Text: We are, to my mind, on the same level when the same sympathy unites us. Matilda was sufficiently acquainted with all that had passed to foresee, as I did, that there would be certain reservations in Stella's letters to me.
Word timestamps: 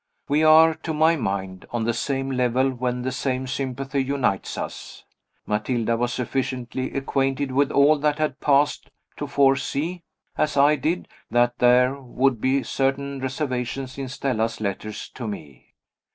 We 0.27 0.41
are, 0.43 0.73
to 0.81 0.95
my 0.95 1.15
mind, 1.15 1.67
on 1.69 1.83
the 1.83 1.93
same 1.93 2.31
level 2.31 2.71
when 2.71 3.03
the 3.03 3.11
same 3.11 3.45
sympathy 3.45 4.03
unites 4.03 4.57
us. 4.57 5.03
Matilda 5.45 5.95
was 5.95 6.11
sufficiently 6.11 6.91
acquainted 6.95 7.51
with 7.51 7.71
all 7.71 7.99
that 7.99 8.17
had 8.17 8.39
passed 8.39 8.89
to 9.17 9.27
foresee, 9.27 10.01
as 10.39 10.57
I 10.57 10.75
did, 10.75 11.07
that 11.29 11.59
there 11.59 11.93
would 12.01 12.41
be 12.41 12.63
certain 12.63 13.19
reservations 13.19 13.99
in 13.99 14.07
Stella's 14.09 14.59
letters 14.59 15.07
to 15.09 15.27
me. 15.27 15.75